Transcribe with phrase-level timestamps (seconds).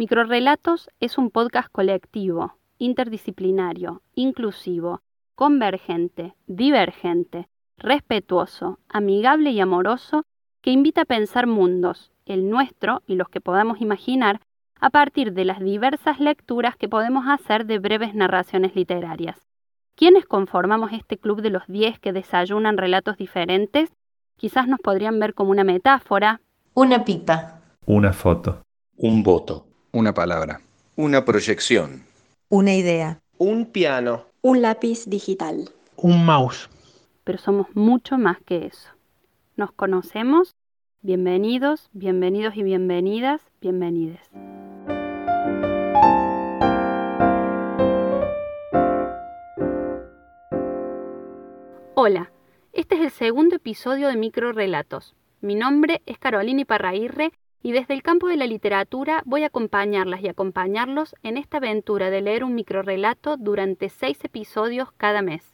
[0.00, 5.02] Microrelatos es un podcast colectivo, interdisciplinario, inclusivo,
[5.34, 10.24] convergente, divergente, respetuoso, amigable y amoroso
[10.62, 14.40] que invita a pensar mundos, el nuestro y los que podamos imaginar,
[14.80, 19.38] a partir de las diversas lecturas que podemos hacer de breves narraciones literarias.
[19.96, 23.92] ¿Quiénes conformamos este club de los diez que desayunan relatos diferentes?
[24.38, 26.40] Quizás nos podrían ver como una metáfora.
[26.72, 27.60] Una pipa.
[27.84, 28.62] Una foto.
[28.96, 29.66] Un voto.
[29.92, 30.60] Una palabra.
[30.94, 32.04] Una proyección.
[32.48, 33.18] Una idea.
[33.38, 34.24] Un piano.
[34.40, 35.68] Un lápiz digital.
[35.96, 36.70] Un mouse.
[37.24, 38.88] Pero somos mucho más que eso.
[39.56, 40.54] ¿Nos conocemos?
[41.02, 44.20] Bienvenidos, bienvenidos y bienvenidas, bienvenides.
[51.96, 52.30] Hola,
[52.72, 55.16] este es el segundo episodio de Microrelatos.
[55.40, 57.32] Mi nombre es Carolina Iparrairre
[57.62, 62.10] y desde el campo de la literatura voy a acompañarlas y acompañarlos en esta aventura
[62.10, 65.44] de leer un microrelato durante seis episodios cada mes.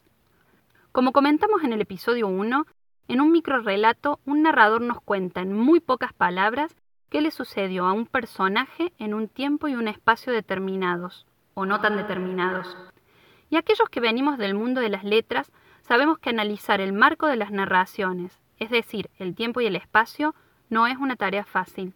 [0.92, 2.66] Como comentamos en el episodio 1,
[3.08, 6.74] en un microrelato un narrador nos cuenta en muy pocas palabras
[7.08, 11.80] qué le sucedió a un personaje en un tiempo y un espacio determinados, o no
[11.80, 12.76] tan determinados.
[13.50, 17.36] Y aquellos que venimos del mundo de las letras sabemos que analizar el marco de
[17.36, 20.34] las narraciones, es decir, el tiempo y el espacio,
[20.68, 21.94] no es una tarea fácil.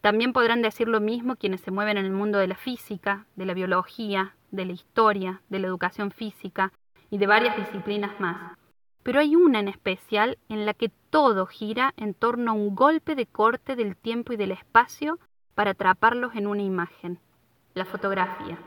[0.00, 3.46] También podrán decir lo mismo quienes se mueven en el mundo de la física, de
[3.46, 6.72] la biología, de la historia, de la educación física
[7.10, 8.56] y de varias disciplinas más.
[9.02, 13.14] Pero hay una en especial en la que todo gira en torno a un golpe
[13.14, 15.18] de corte del tiempo y del espacio
[15.54, 17.18] para atraparlos en una imagen,
[17.74, 18.58] la fotografía.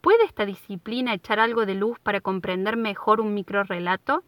[0.00, 4.22] ¿Puede esta disciplina echar algo de luz para comprender mejor un microrelato?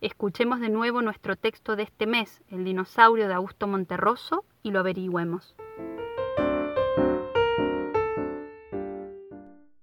[0.00, 4.80] Escuchemos de nuevo nuestro texto de este mes, El dinosaurio de Augusto Monterroso, y lo
[4.80, 5.56] averigüemos.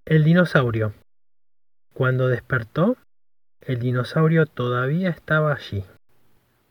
[0.05, 0.93] El dinosaurio.
[1.93, 2.95] Cuando despertó,
[3.61, 5.83] el dinosaurio todavía estaba allí.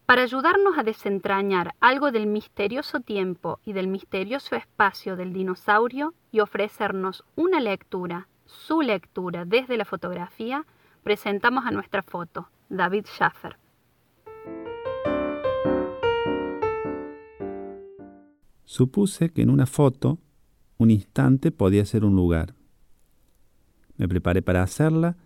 [0.07, 6.41] Para ayudarnos a desentrañar algo del misterioso tiempo y del misterioso espacio del dinosaurio y
[6.41, 10.65] ofrecernos una lectura su lectura desde la fotografía,
[11.03, 13.57] presentamos a nuestra foto, David Schaffer.
[18.65, 20.19] Supuse que en una foto
[20.79, 22.55] un instante podía ser un lugar.
[23.97, 25.17] Me preparé para hacerla,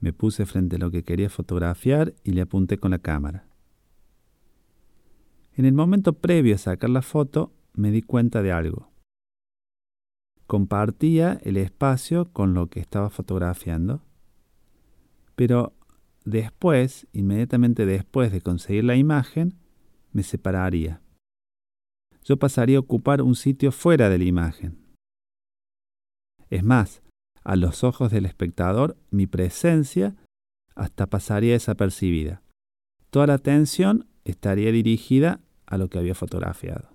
[0.00, 3.46] me puse frente a lo que quería fotografiar y le apunté con la cámara.
[5.56, 8.90] En el momento previo a sacar la foto me di cuenta de algo
[10.50, 14.02] compartía el espacio con lo que estaba fotografiando,
[15.36, 15.74] pero
[16.30, 19.54] después, inmediatamente después de conseguir la imagen,
[20.12, 21.00] me separaría.
[22.24, 24.78] Yo pasaría a ocupar un sitio fuera de la imagen.
[26.48, 27.02] Es más,
[27.44, 30.16] a los ojos del espectador, mi presencia
[30.74, 32.42] hasta pasaría desapercibida.
[33.10, 36.92] Toda la atención estaría dirigida a lo que había fotografiado.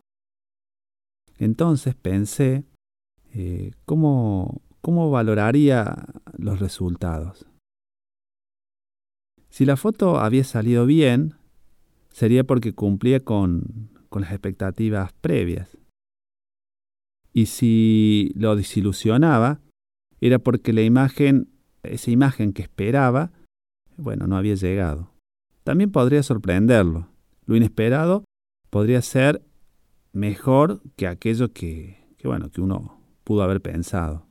[1.38, 2.66] Entonces pensé
[3.38, 6.06] eh, ¿cómo, ¿cómo valoraría
[6.38, 7.46] los resultados?
[9.56, 11.36] Si la foto había salido bien,
[12.12, 15.78] sería porque cumplía con, con las expectativas previas.
[17.32, 19.62] Y si lo desilusionaba,
[20.20, 21.48] era porque la imagen,
[21.84, 23.32] esa imagen que esperaba,
[23.96, 25.14] bueno, no había llegado.
[25.64, 27.08] También podría sorprenderlo.
[27.46, 28.26] Lo inesperado
[28.70, 29.42] podría ser
[30.12, 34.28] mejor que aquello que, que bueno, que uno pudo haber pensado.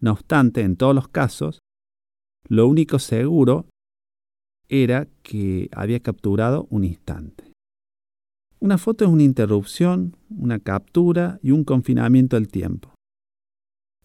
[0.00, 1.60] No obstante, en todos los casos,
[2.46, 3.64] lo único seguro
[4.68, 7.44] era que había capturado un instante.
[8.60, 12.92] Una foto es una interrupción, una captura y un confinamiento del tiempo.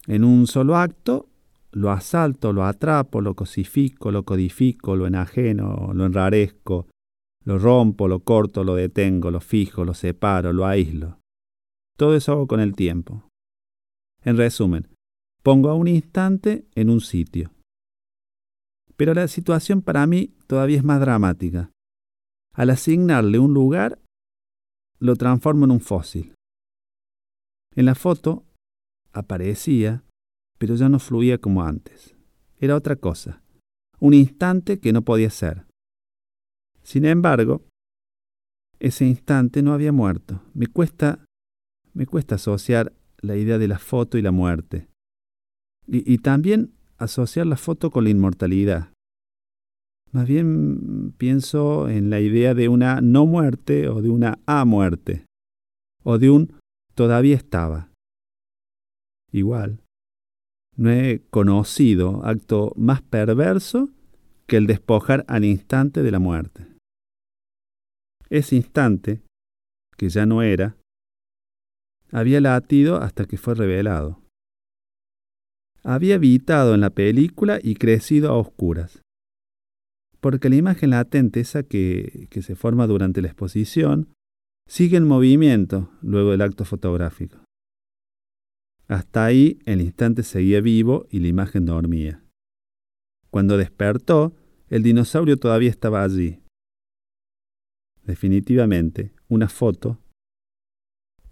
[0.06, 1.28] En un solo acto,
[1.72, 6.86] lo asalto, lo atrapo, lo cosifico, lo codifico, lo enajeno, lo enrarezco,
[7.44, 11.18] lo rompo, lo corto, lo detengo, lo fijo, lo separo, lo aíslo.
[11.96, 13.28] Todo eso hago con el tiempo.
[14.22, 14.88] En resumen,
[15.42, 17.53] pongo a un instante en un sitio.
[18.96, 21.70] Pero la situación para mí todavía es más dramática.
[22.52, 24.00] Al asignarle un lugar,
[24.98, 26.34] lo transformo en un fósil.
[27.74, 28.44] En la foto
[29.12, 30.04] aparecía,
[30.58, 32.14] pero ya no fluía como antes.
[32.58, 33.42] Era otra cosa,
[33.98, 35.66] un instante que no podía ser.
[36.82, 37.66] Sin embargo,
[38.78, 40.42] ese instante no había muerto.
[40.52, 41.24] Me cuesta,
[41.92, 44.88] me cuesta asociar la idea de la foto y la muerte.
[45.86, 48.92] Y, también asociar la foto con la inmortalidad.
[50.12, 55.26] Más bien pienso en la idea de una no muerte o de una a muerte,
[56.04, 56.56] o de un
[56.94, 57.90] todavía estaba.
[59.32, 59.82] igual.
[60.76, 63.90] No he conocido acto más perverso
[64.46, 66.66] que el despojar al instante de la muerte.
[68.28, 69.22] Ese instante,
[69.96, 70.76] que ya no era,
[72.10, 74.23] había latido hasta que fue revelado.
[75.84, 79.02] Había habitado en la película y crecido a oscuras.
[80.20, 84.08] Porque la imagen latente, esa que, que se forma durante la exposición,
[84.66, 87.44] sigue en movimiento luego del acto fotográfico.
[88.88, 92.22] Hasta ahí el instante seguía vivo y la imagen dormía.
[93.30, 94.34] Cuando despertó,
[94.68, 96.40] el dinosaurio todavía estaba allí.
[98.04, 99.98] Definitivamente, una foto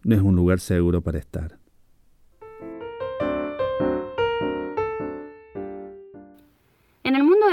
[0.04, 1.61] no es un lugar seguro para estar.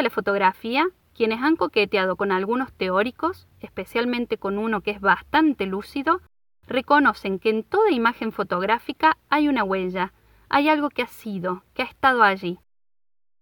[0.10, 6.22] Fotografía, quienes han coqueteado con algunos teóricos, especialmente con uno que es bastante lúcido,
[6.68, 10.14] reconocen que en toda imagen fotográfica hay una huella,
[10.50, 12.60] hay algo que ha sido, que ha estado allí.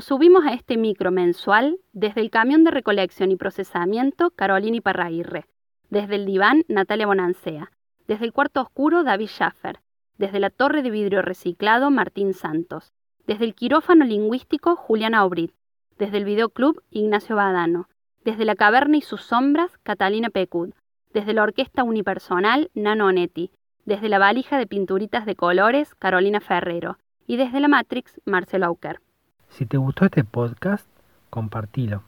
[0.01, 5.45] Nos subimos a este micro mensual desde el camión de recolección y procesamiento Carolina Iparraguirre,
[5.91, 7.71] desde el diván Natalia Bonancea,
[8.09, 9.81] desde el cuarto oscuro David Schaffer,
[10.17, 12.95] desde la torre de vidrio reciclado Martín Santos,
[13.27, 15.53] desde el quirófano lingüístico Juliana Obrit,
[15.99, 17.91] desde el videoclub Ignacio Badano,
[18.25, 20.73] desde la caverna y sus sombras Catalina Pecud,
[21.13, 23.51] desde la orquesta unipersonal Nano Onetti,
[23.85, 26.97] desde la valija de pinturitas de colores Carolina Ferrero
[27.27, 29.03] y desde la Matrix Marcelo Auker.
[29.51, 30.87] Si te gustó este podcast,
[31.29, 32.03] compartilo.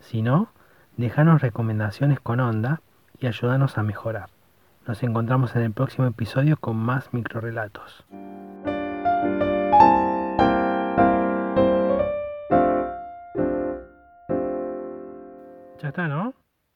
[0.00, 0.48] Si no,
[0.96, 2.80] déjanos recomendaciones con onda
[3.18, 4.30] y ayúdanos a mejorar.
[4.86, 8.04] Nos encontramos en el próximo episodio con más microrelatos.
[15.82, 16.32] Ya está, ¿no?